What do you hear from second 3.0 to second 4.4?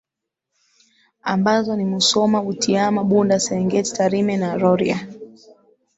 Bunda Serengeti Tarime